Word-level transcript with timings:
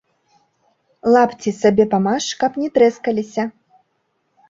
Лапці 1.17 1.55
сабе 1.61 1.87
памаж, 1.93 2.33
каб 2.43 2.51
не 2.65 2.69
трэскаліся. 2.81 3.43